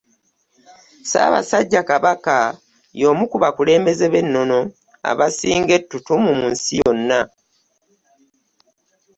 [1.03, 2.37] Ssaabasajja Kabaka
[2.99, 4.59] y'omu ku bakulembeze b'ennono
[5.09, 7.19] abasinga ettutumu mu nsi yonna.